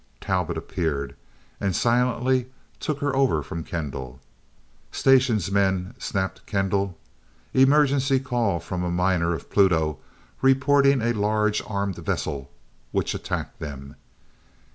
[0.19, 1.15] Talbot appeared,
[1.59, 2.47] and silently
[2.79, 4.19] took her over from Kendall.
[4.91, 6.97] "Stations, men," snapped Kendall.
[7.53, 9.99] "Emergency call from a miner of Pluto
[10.41, 12.49] reporting a large armed vessel
[12.91, 13.93] which attacked them."